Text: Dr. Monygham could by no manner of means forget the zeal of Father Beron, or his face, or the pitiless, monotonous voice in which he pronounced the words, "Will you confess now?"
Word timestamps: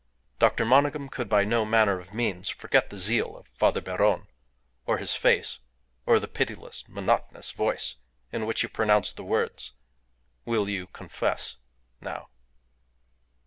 Dr. 0.39 0.65
Monygham 0.65 1.09
could 1.11 1.29
by 1.29 1.43
no 1.43 1.63
manner 1.63 1.99
of 1.99 2.11
means 2.11 2.49
forget 2.49 2.89
the 2.89 2.97
zeal 2.97 3.37
of 3.37 3.47
Father 3.49 3.81
Beron, 3.83 4.25
or 4.87 4.97
his 4.97 5.13
face, 5.13 5.59
or 6.07 6.17
the 6.19 6.27
pitiless, 6.27 6.83
monotonous 6.89 7.51
voice 7.51 7.97
in 8.31 8.47
which 8.47 8.61
he 8.61 8.67
pronounced 8.67 9.15
the 9.15 9.23
words, 9.23 9.73
"Will 10.43 10.67
you 10.67 10.87
confess 10.87 11.57
now?" 11.99 12.29